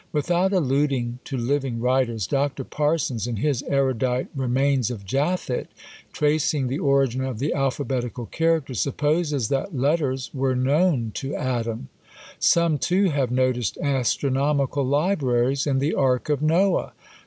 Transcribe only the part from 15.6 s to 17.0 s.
in the Ark of Noah!